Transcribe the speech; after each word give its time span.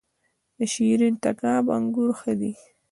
د 0.57 0.59
شیرین 0.73 1.15
تګاب 1.23 1.65
انګور 1.75 2.09
ښه 2.19 2.33
دي 2.39 2.53